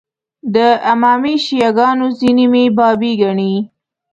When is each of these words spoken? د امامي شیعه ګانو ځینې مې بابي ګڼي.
د 0.53 0.55
امامي 0.93 1.35
شیعه 1.45 1.71
ګانو 1.77 2.07
ځینې 2.19 2.45
مې 2.51 2.63
بابي 2.77 3.11
ګڼي. 3.21 3.53